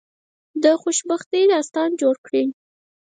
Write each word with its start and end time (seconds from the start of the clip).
د 0.63 0.65
خوشبختی 0.81 1.41
داستان 1.53 1.89
جوړ 2.01 2.15
کړی. 2.25 2.43